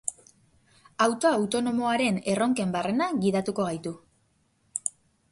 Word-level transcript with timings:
Auto 1.07 1.27
autonomoaren 1.39 2.17
erronken 2.33 2.71
barrena 2.77 3.09
gidatuko 3.25 3.67
gaitu. 3.69 3.93